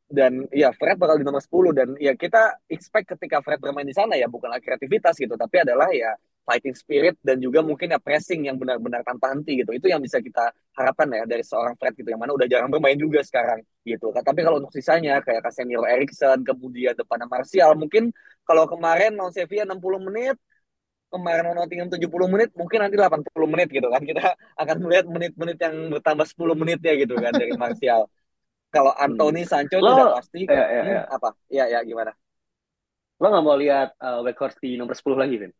[0.05, 3.95] Dan ya Fred bakal di nomor 10 dan ya kita expect ketika Fred bermain di
[3.97, 6.13] sana ya bukanlah kreativitas gitu tapi adalah ya
[6.45, 10.21] fighting spirit dan juga mungkin ya pressing yang benar-benar tanpa henti gitu itu yang bisa
[10.21, 14.13] kita harapkan ya dari seorang Fred gitu yang mana udah jarang bermain juga sekarang gitu
[14.13, 18.13] tapi kalau untuk sisanya kayak Casemiro Erikson kemudian depan Martial mungkin
[18.45, 20.37] kalau kemarin non Sevilla 60 menit
[21.05, 24.03] kemarin Nottingham 70 menit, mungkin nanti 80 menit gitu kan.
[24.03, 28.03] Kita akan melihat menit-menit yang bertambah 10 menit ya gitu kan dari Martial
[28.75, 29.03] kalau hmm.
[29.07, 31.01] Anthony Sancho lo, udah pasti ya, ya, hmm, ya.
[31.07, 32.11] apa ya ya gimana
[33.15, 35.53] lo nggak mau lihat uh, Weghorst di nomor 10 lagi Vin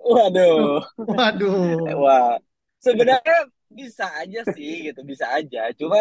[0.00, 0.82] waduh.
[0.96, 1.84] Waduh.
[1.98, 2.38] Wah
[2.78, 5.70] sebenarnya bisa aja sih gitu bisa aja.
[5.76, 5.98] Cuma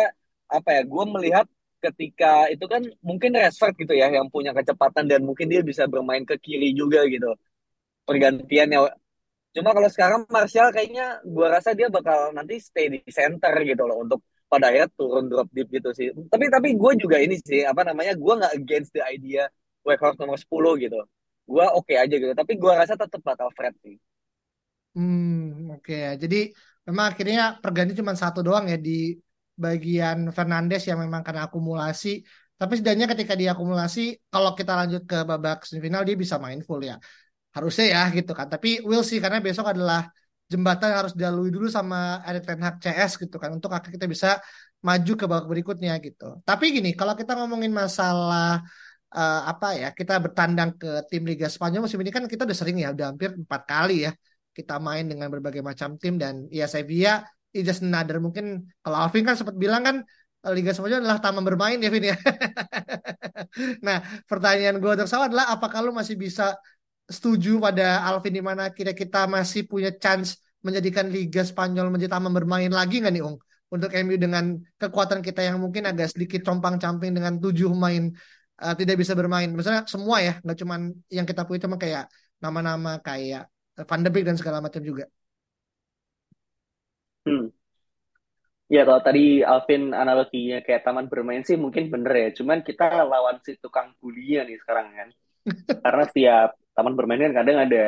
[0.48, 1.46] apa ya gue melihat
[1.84, 6.24] ketika itu kan mungkin Rashford gitu ya yang punya kecepatan dan mungkin dia bisa bermain
[6.26, 7.36] ke kiri juga gitu.
[8.08, 8.80] Pergantiannya
[9.56, 14.06] cuma kalau sekarang Martial kayaknya gue rasa dia bakal nanti stay di center gitu loh
[14.06, 16.08] untuk pada akhirnya turun drop deep gitu sih.
[16.14, 19.50] Tapi tapi gue juga ini sih apa namanya gue nggak against the idea
[19.84, 21.00] Weghorst nomor 10 gitu.
[21.48, 22.34] Gue oke okay aja gitu.
[22.36, 23.96] Tapi gue rasa tetap bakal Fred sih.
[24.96, 26.20] Hmm oke okay.
[26.22, 26.38] Jadi
[26.88, 29.16] memang akhirnya perganti cuma satu doang ya di
[29.58, 32.10] bagian Fernandes yang memang karena akumulasi.
[32.58, 34.02] Tapi setidaknya ketika diakumulasi,
[34.34, 36.98] kalau kita lanjut ke babak semifinal dia bisa main full ya.
[37.56, 38.48] Harusnya ya gitu kan.
[38.54, 40.10] Tapi will sih karena besok adalah
[40.52, 44.30] jembatan harus dilalui dulu sama Erik Ten Hag CS gitu kan untuk akhirnya kita bisa
[44.88, 46.24] maju ke babak berikutnya gitu.
[46.48, 48.64] Tapi gini, kalau kita ngomongin masalah
[49.14, 52.82] uh, apa ya, kita bertandang ke tim Liga Spanyol musim ini kan kita udah sering
[52.82, 54.12] ya, udah hampir empat kali ya
[54.58, 57.22] kita main dengan berbagai macam tim dan ya Sevilla
[57.54, 59.96] is just another mungkin kalau Alvin kan sempat bilang kan
[60.42, 62.18] eh, Liga Spanyol adalah taman bermain ya Vin ya.
[63.86, 66.58] nah pertanyaan gue untuk adalah apakah lu masih bisa
[67.06, 72.34] setuju pada Alvin di mana kira kita masih punya chance menjadikan Liga Spanyol menjadi taman
[72.34, 73.38] bermain lagi nggak nih Ung?
[73.68, 78.16] Untuk MU dengan kekuatan kita yang mungkin agak sedikit compang-camping dengan tujuh pemain
[78.62, 79.50] uh, tidak bisa bermain.
[79.54, 80.76] Misalnya semua ya, nggak cuma
[81.10, 82.10] yang kita punya cuma kayak
[82.42, 85.06] nama-nama kayak Van de Beek dan segala macam juga.
[87.28, 87.54] Hmm.
[88.68, 92.30] Ya kalau tadi Alvin analoginya kayak taman bermain sih mungkin bener ya.
[92.36, 95.10] Cuman kita lawan si tukang bulinya nih sekarang kan.
[95.86, 97.86] Karena setiap taman bermain kan kadang ada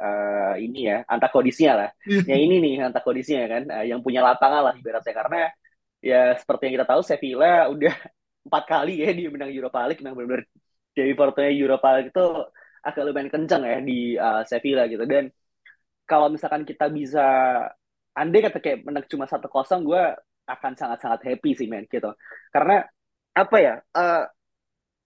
[0.00, 1.90] uh, ini ya antagonisnya lah.
[2.30, 5.40] ya ini nih antagonisnya kan uh, yang punya lapangan lah ibaratnya karena
[5.98, 7.94] ya seperti yang kita tahu Sevilla udah
[8.48, 10.02] empat kali ya dia menang Europa League.
[10.02, 10.42] Memang benar-benar
[10.96, 12.26] jadi portonya Europa League itu
[12.82, 15.04] agak lumayan kencang ya di uh, Sevilla gitu.
[15.04, 15.30] Dan
[16.08, 17.26] kalau misalkan kita bisa
[18.16, 20.02] andai kata kayak menang cuma satu kosong gue
[20.48, 22.10] akan sangat-sangat happy sih men gitu.
[22.50, 22.82] Karena
[23.36, 24.24] apa ya uh,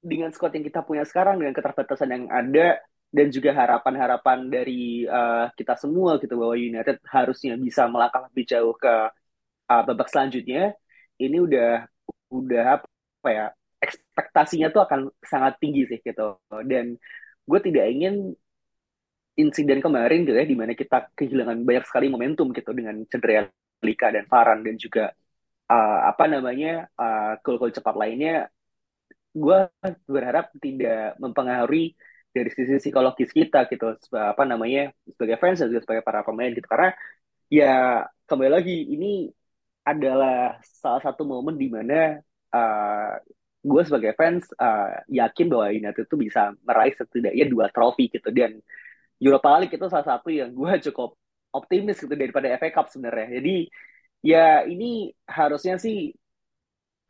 [0.02, 2.80] dengan squad yang kita punya sekarang dengan keterbatasan yang ada
[3.12, 8.72] dan juga harapan-harapan dari uh, kita semua gitu bahwa United harusnya bisa melangkah lebih jauh
[8.72, 8.94] ke
[9.68, 10.72] uh, babak selanjutnya
[11.20, 11.84] ini udah
[12.32, 12.91] udah apa
[13.30, 13.46] ya
[13.82, 16.38] ekspektasinya tuh akan sangat tinggi sih gitu.
[16.66, 16.94] Dan
[17.42, 18.14] gue tidak ingin
[19.34, 23.48] insiden kemarin gitu ya di mana kita kehilangan banyak sekali momentum gitu dengan cedera
[23.82, 25.10] Lika dan Farhan dan juga
[25.72, 28.46] uh, apa namanya uh, gol-gol cepat lainnya.
[29.32, 29.66] Gue
[30.06, 31.96] berharap tidak mempengaruhi
[32.32, 36.68] dari sisi psikologis kita gitu apa namanya sebagai fans dan juga sebagai para pemain gitu.
[36.68, 36.90] Karena
[37.52, 37.72] ya
[38.28, 39.28] kembali lagi ini
[39.82, 43.16] adalah salah satu momen di mana uh,
[43.62, 48.58] gue sebagai fans uh, yakin bahwa United itu bisa meraih setidaknya dua trofi gitu dan
[49.22, 51.16] Europa League itu salah satu yang gue cukup
[51.52, 53.56] optimis gitu daripada FA Cup sebenarnya jadi
[54.22, 56.14] ya ini harusnya sih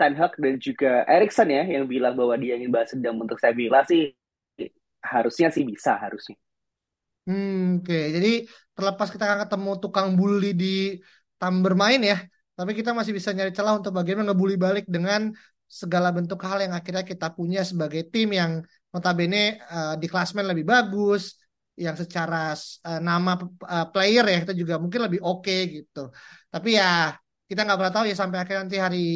[0.01, 3.85] Ten Hag dan juga Erikson ya yang bilang bahwa dia ingin balas dendam untuk Sevilla
[3.87, 4.11] sih
[5.03, 6.39] harusnya sih bisa harusnya.
[7.27, 7.87] Hmm, oke.
[7.87, 8.05] Okay.
[8.15, 8.33] Jadi
[8.75, 10.99] terlepas kita akan ketemu tukang bully di
[11.39, 12.19] tam bermain ya,
[12.53, 15.33] tapi kita masih bisa nyari celah untuk bagaimana ngebully balik dengan
[15.73, 18.61] segala bentuk hal yang akhirnya kita punya sebagai tim yang
[18.93, 21.41] notabene uh, di klasmen lebih bagus,
[21.81, 22.53] yang secara
[22.85, 26.13] uh, nama uh, player ya kita juga mungkin lebih oke okay, gitu.
[26.53, 27.17] Tapi ya
[27.49, 29.07] kita nggak pernah tahu ya sampai akhir nanti hari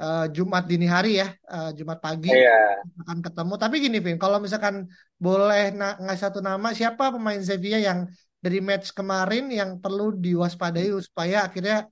[0.00, 2.80] uh, Jumat dini hari ya, uh, Jumat pagi yeah.
[3.04, 3.54] akan ketemu.
[3.60, 4.88] Tapi gini Vin, kalau misalkan
[5.20, 8.08] boleh ngasih satu nama siapa pemain Sevilla yang
[8.40, 11.84] dari match kemarin yang perlu diwaspadai supaya akhirnya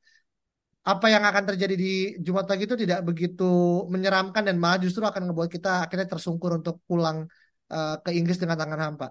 [0.87, 5.35] apa yang akan terjadi di Jumat pagi itu tidak begitu menyeramkan dan malah justru akan
[5.35, 7.27] membuat kita akhirnya tersungkur untuk pulang
[7.75, 9.09] uh, ke Inggris dengan tangan hampa.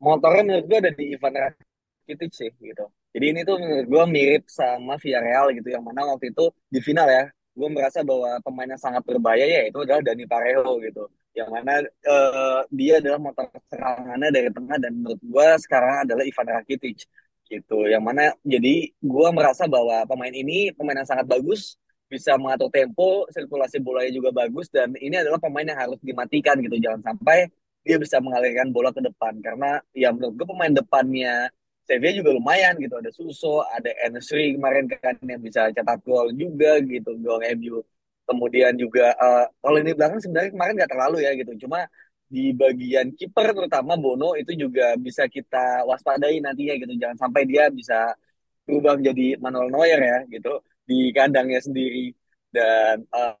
[0.00, 2.84] Motornya menurut gue ada di Ivan Rakitic sih gitu.
[3.16, 7.08] Jadi ini tuh menurut gue mirip sama Villarreal gitu yang mana waktu itu di final
[7.08, 7.24] ya
[7.56, 11.04] gue merasa bahwa pemain yang sangat berbahaya ya itu adalah Dani Parejo gitu
[11.34, 16.48] yang mana uh, dia adalah motor serangannya dari tengah dan menurut gue sekarang adalah Ivan
[16.58, 17.06] Rakitic
[17.50, 17.84] gitu.
[17.90, 21.74] Yang mana jadi gue merasa bahwa pemain ini pemain yang sangat bagus
[22.10, 26.78] bisa mengatur tempo sirkulasi bolanya juga bagus dan ini adalah pemain yang harus dimatikan gitu.
[26.78, 27.50] Jangan sampai
[27.82, 29.38] dia bisa mengalirkan bola ke depan.
[29.42, 31.50] Karena ya menurut gue pemain depannya
[31.86, 32.94] Sevilla juga lumayan gitu.
[32.94, 37.18] Ada Suso ada Enesri kemarin kan yang bisa cetak gol juga gitu.
[37.18, 37.82] Gol MU
[38.30, 41.66] kemudian juga uh, kalau ini belakang sebenarnya kemarin nggak terlalu ya gitu.
[41.66, 41.82] Cuma
[42.30, 46.94] di bagian kiper terutama Bono itu juga bisa kita waspadai nantinya gitu.
[46.94, 48.14] Jangan sampai dia bisa
[48.62, 52.14] berubah menjadi Manuel Neuer ya gitu di kandangnya sendiri.
[52.54, 53.34] Dan uh,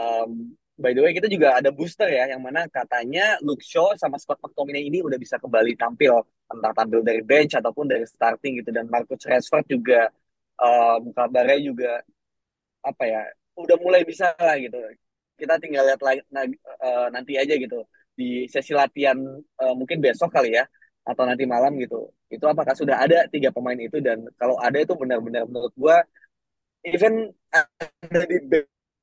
[0.00, 4.16] um, by the way kita juga ada booster ya yang mana katanya Luke Shaw sama
[4.16, 6.24] Scott McTominay ini udah bisa kembali tampil.
[6.48, 8.72] Entah tampil dari bench ataupun dari starting gitu.
[8.72, 10.08] Dan Marcus Rashford juga
[10.56, 12.00] um, kabarnya juga
[12.80, 13.22] apa ya
[13.60, 14.80] udah mulai bisa lah gitu.
[15.36, 16.24] Kita tinggal lihat lagi
[16.80, 17.84] uh, nanti aja gitu
[18.20, 19.16] di sesi latihan
[19.62, 20.64] uh, mungkin besok kali ya
[21.10, 22.12] atau nanti malam gitu.
[22.28, 23.98] Itu apakah sudah ada tiga pemain itu?
[24.04, 26.04] Dan kalau ada itu benar-benar menurut gua
[26.84, 28.36] even ada di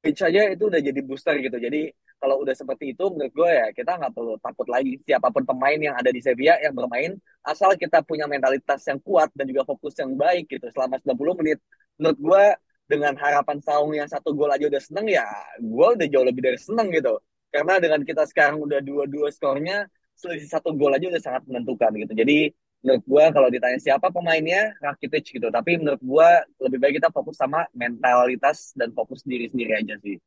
[0.01, 1.57] bench aja itu udah jadi booster gitu.
[1.57, 4.97] Jadi kalau udah seperti itu menurut gue ya kita nggak perlu takut lagi.
[5.05, 7.13] Siapa pun pemain yang ada di Sevilla yang bermain
[7.45, 10.65] asal kita punya mentalitas yang kuat dan juga fokus yang baik gitu.
[10.73, 11.59] Selama 90 menit
[12.01, 12.43] menurut gue
[12.87, 15.27] dengan harapan saung yang satu gol aja udah seneng ya
[15.59, 17.19] gue udah jauh lebih dari seneng gitu
[17.53, 22.13] karena dengan kita sekarang udah dua-dua skornya selisih satu gol aja udah sangat menentukan gitu.
[22.17, 22.37] Jadi
[22.81, 25.47] menurut gue kalau ditanya siapa pemainnya Rakitic gitu.
[25.49, 26.29] Tapi menurut gue
[26.67, 30.17] lebih baik kita fokus sama mentalitas dan fokus diri sendiri aja sih.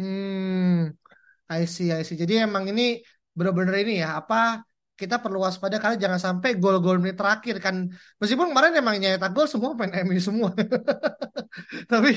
[0.00, 0.96] Hmm
[1.52, 2.16] I see I see.
[2.16, 2.98] Jadi emang ini
[3.32, 7.90] bener-bener ini ya apa kita perlu waspada karena jangan sampai gol-gol menit terakhir kan.
[8.22, 10.50] Meskipun kemarin emang nyetak gol semua main MU semua.
[11.92, 12.12] Tapi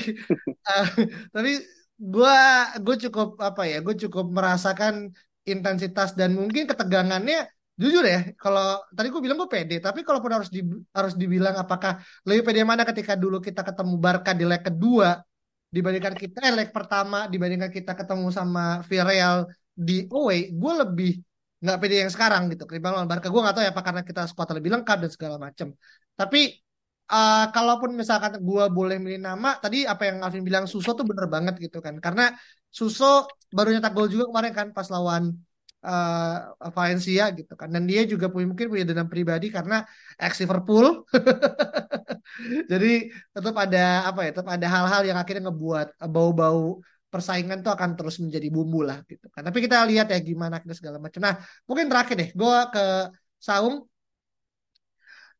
[0.64, 0.86] uh,
[1.34, 1.60] tapi
[1.96, 2.38] gue
[2.84, 5.10] gue cukup apa ya gue cukup merasakan
[5.48, 10.48] intensitas dan mungkin ketegangannya jujur ya kalau tadi gue bilang gue pede tapi kalaupun harus
[10.48, 15.20] di, harus dibilang apakah lebih pede mana ketika dulu kita ketemu Barca di leg kedua
[15.68, 19.44] dibandingkan kita eh, leg pertama dibandingkan kita ketemu sama Villarreal
[19.76, 21.12] di away gue lebih
[21.56, 23.32] nggak pede yang sekarang gitu ketimbang lawan Barca.
[23.32, 25.68] Gue nggak tahu ya apa karena kita skuad lebih lengkap dan segala macam
[26.16, 26.64] tapi
[27.10, 31.26] uh, kalaupun misalkan gue boleh milih nama tadi apa yang Alvin bilang Suso tuh bener
[31.30, 32.34] banget gitu kan karena
[32.70, 35.34] Suso baru nyetak gol juga kemarin kan pas lawan
[35.86, 39.86] uh, Valencia gitu kan dan dia juga punya mungkin punya dendam pribadi karena
[40.18, 41.06] ex Liverpool
[42.70, 42.90] jadi
[43.34, 46.82] tetap ada apa ya tetap ada hal-hal yang akhirnya ngebuat bau-bau
[47.16, 49.40] persaingan tuh akan terus menjadi bumbu lah gitu kan.
[49.46, 51.20] Tapi kita lihat ya gimana kita segala macam.
[51.24, 52.84] Nah, mungkin terakhir deh, gue ke
[53.40, 53.88] Saung.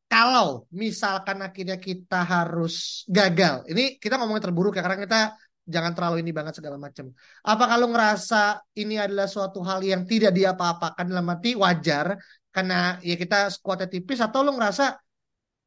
[0.07, 5.21] Kalau misalkan akhirnya kita harus gagal, ini kita ngomongin terburuk ya karena kita
[5.67, 7.11] jangan terlalu ini banget segala macam.
[7.43, 12.15] Apa kalau ngerasa ini adalah suatu hal yang tidak diapa-apakan dalam arti wajar
[12.55, 14.95] karena ya kita skuadnya tipis atau lo ngerasa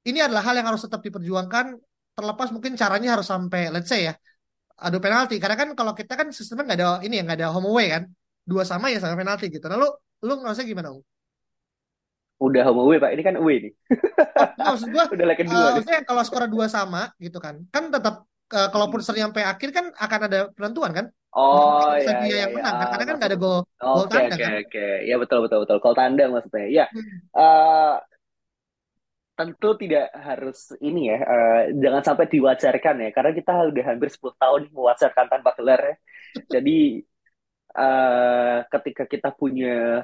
[0.08, 1.78] ini adalah hal yang harus tetap diperjuangkan
[2.17, 4.13] terlepas mungkin caranya harus sampai let's say ya
[4.80, 7.67] adu penalti karena kan kalau kita kan sistemnya nggak ada ini ya nggak ada home
[7.69, 8.04] away kan
[8.47, 9.88] dua sama ya sama penalti gitu nah lu
[10.23, 11.04] lu ngerasa gimana Ung?
[12.39, 13.12] Udah home away pak.
[13.13, 13.73] Ini kan away nih.
[14.60, 17.60] Oh, maksud gua udah leg kedua uh, maksudnya kalau skor dua sama gitu kan.
[17.69, 18.25] Kan tetap
[18.56, 21.06] uh, kalaupun seri sampai akhir kan akan ada penentuan kan?
[21.30, 22.88] Oh iya, iya, yang menang kan?
[22.95, 24.49] Karena kan nggak ada gol gol tanda okay, kan.
[24.49, 24.65] Oke.
[24.65, 25.78] Oke ya betul betul betul.
[25.78, 26.65] Gol tanda maksudnya.
[26.71, 27.17] Ya hmm.
[27.38, 27.95] uh,
[29.39, 34.36] tentu tidak harus ini ya, uh, jangan sampai diwajarkan ya, karena kita udah hampir 10
[34.36, 35.95] tahun mewajarkan tanpa gelar ya.
[36.60, 37.08] Jadi
[37.80, 40.04] uh, ketika kita punya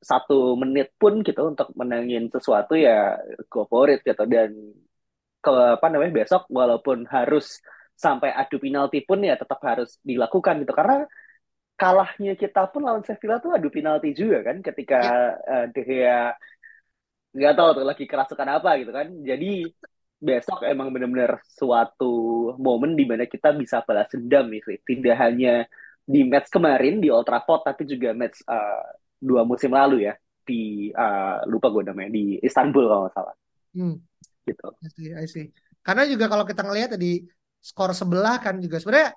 [0.00, 3.16] satu menit pun gitu untuk menangin sesuatu ya
[3.52, 4.24] go for it gitu.
[4.26, 4.50] Dan
[5.40, 7.60] ke apa namanya besok walaupun harus
[7.96, 10.72] sampai adu penalti pun ya tetap harus dilakukan gitu.
[10.72, 11.04] Karena
[11.80, 15.12] kalahnya kita pun lawan Sevilla tuh adu penalti juga kan ketika ya.
[15.52, 16.22] uh, De Gea
[17.30, 19.08] nggak tahu tuh lagi kerasukan apa gitu kan.
[19.24, 19.68] Jadi
[20.20, 22.12] besok emang benar-benar suatu
[22.60, 25.64] momen di mana kita bisa balas dendam nih sih tidak hanya
[26.04, 30.14] di match kemarin di Old Trafford tapi juga match uh, dua musim lalu ya
[30.48, 33.34] di uh, lupa gue namanya di Istanbul kalau nggak salah.
[33.76, 33.94] Hmm.
[34.48, 34.66] Gitu.
[34.82, 35.46] I see, I see.
[35.84, 37.22] Karena juga kalau kita ngelihat tadi
[37.60, 39.12] skor sebelah kan juga sebenarnya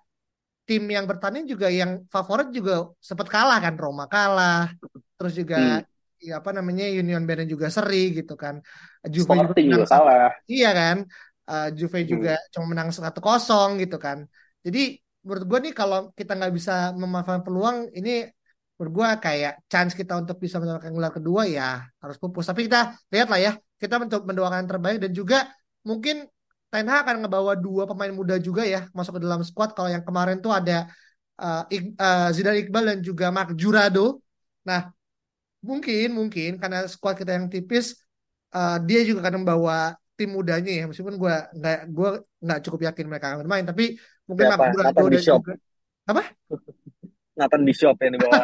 [0.68, 4.72] tim yang bertanding juga yang favorit juga sempat kalah kan Roma kalah
[5.20, 5.84] terus juga Hmm.
[6.24, 8.64] ya apa namanya Union Berlin juga seri gitu kan
[9.12, 10.32] Juve juga Sporting juga kalah.
[10.48, 10.98] iya kan
[11.44, 12.08] Uh, Juve Hmm.
[12.08, 14.24] juga cuma menang satu kosong gitu kan
[14.64, 14.96] jadi
[15.28, 18.32] menurut gue nih kalau kita nggak bisa memanfaatkan peluang ini
[18.78, 22.50] menurut gue kayak chance kita untuk bisa mendapatkan gelar kedua ya harus pupus.
[22.50, 25.38] Tapi kita lihat lah ya kita mendoakan yang terbaik dan juga
[25.86, 26.26] mungkin
[26.74, 30.02] Ten Hag akan ngebawa dua pemain muda juga ya masuk ke dalam squad kalau yang
[30.02, 30.90] kemarin tuh ada
[31.38, 34.18] uh, Ik- uh, Zidane Iqbal dan juga Mark Jurado.
[34.66, 34.90] Nah
[35.62, 37.94] mungkin mungkin karena squad kita yang tipis
[38.58, 40.84] uh, dia juga akan membawa tim mudanya ya.
[40.90, 42.10] Meskipun gue nggak gue
[42.42, 43.84] nggak cukup yakin mereka akan bermain tapi
[44.26, 44.58] mungkin Siapa?
[44.58, 45.54] Mark Jurado dan juga
[47.34, 48.44] Nathan Bishop yang dibawa.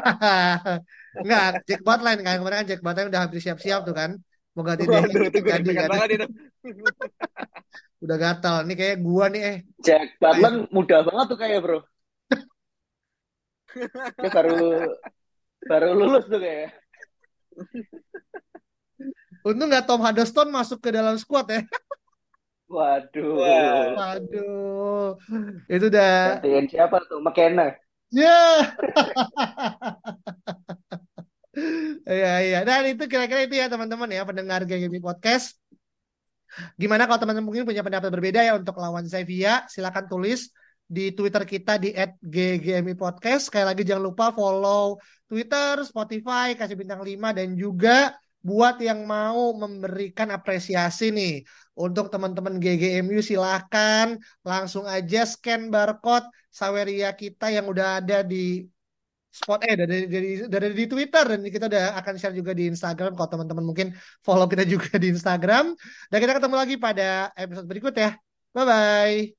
[1.25, 4.17] nggak Jack Butland kan kemarin kan Jack Butland udah hampir siap-siap tuh kan
[4.54, 5.02] mau ganti dia
[5.89, 6.28] banget itu.
[7.99, 11.80] udah gatal ini kayak gua nih eh Jack Butland muda banget tuh kayak bro.
[14.17, 14.89] Dia baru
[15.69, 16.73] baru lulus tuh kayak.
[19.45, 21.62] untung nggak Tom Hiddleston masuk ke dalam squad ya
[22.69, 23.34] Waduh.
[23.97, 25.17] Waduh
[25.69, 27.17] itu udah Gantiin siapa tuh?
[27.17, 27.73] McKenna.
[28.13, 28.38] Ya
[32.10, 35.60] Iya iya dan itu kira-kira itu ya teman-teman ya pendengar GGB Podcast
[36.82, 39.69] Gimana kalau teman-teman mungkin punya pendapat berbeda ya untuk lawan Sevilla?
[39.69, 40.50] Silakan tulis
[40.89, 43.54] di Twitter kita di @ggmi podcast.
[43.54, 44.98] Sekali lagi jangan lupa follow
[45.30, 51.43] Twitter, Spotify, kasih bintang 5 dan juga buat yang mau memberikan apresiasi nih
[51.75, 58.63] untuk teman-teman GGMU silakan langsung aja scan barcode Saweria kita yang udah ada di
[59.30, 61.23] spot eh dari dari dari di Twitter.
[61.38, 63.13] Dan kita udah akan share juga di Instagram.
[63.13, 63.88] Kalau teman-teman mungkin
[64.25, 65.78] follow kita juga di Instagram.
[66.10, 68.17] Dan kita ketemu lagi pada episode berikut ya.
[68.56, 69.38] Bye bye